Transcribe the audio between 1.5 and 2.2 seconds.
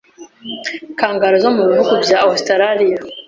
mu bihugu bya